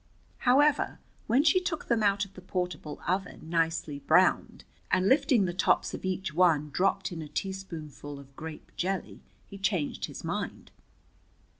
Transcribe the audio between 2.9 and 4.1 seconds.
oven, nicely